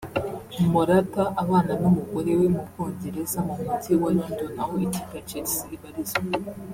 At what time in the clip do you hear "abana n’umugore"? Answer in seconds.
1.43-2.31